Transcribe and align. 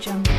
jungle. 0.00 0.37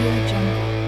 Audio 0.00 0.26
Jungle. 0.26 0.79